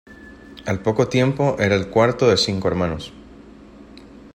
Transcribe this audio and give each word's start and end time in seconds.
Al 0.65 0.79
poco 0.79 1.07
tiempo, 1.09 1.57
era 1.59 1.75
el 1.75 1.89
cuarto 1.89 2.27
de 2.27 2.35
cinco 2.35 2.67
hermanos. 2.67 3.13